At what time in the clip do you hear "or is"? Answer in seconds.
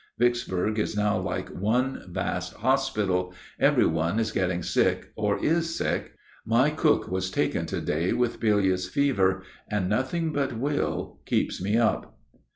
5.15-5.75